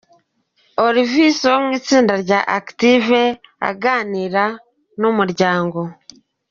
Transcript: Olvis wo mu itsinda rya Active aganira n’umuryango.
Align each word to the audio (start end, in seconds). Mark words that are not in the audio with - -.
Olvis 0.85 1.37
wo 1.49 1.57
mu 1.63 1.69
itsinda 1.79 2.13
rya 2.23 2.39
Active 2.59 3.21
aganira 3.69 4.45
n’umuryango. 4.99 5.79